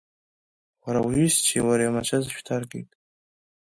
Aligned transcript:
Уара 0.83 0.99
уҩызцәеи 1.05 1.61
уареи 1.65 1.89
амацәаз 1.89 2.25
шәҭаркит. 2.33 2.89